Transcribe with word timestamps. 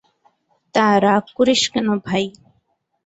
তা, 0.75 0.85
রাগ 1.05 1.23
করিস 1.37 1.61
কেন 1.73 1.87
ভাই? 2.05 2.25